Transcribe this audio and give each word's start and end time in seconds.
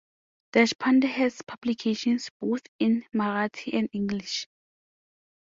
Deshpande 0.55 1.03
has 1.03 1.43
publications 1.43 2.31
both 2.39 2.63
in 2.79 3.05
Marathi 3.13 3.71
and 3.77 3.87
English. 3.93 4.47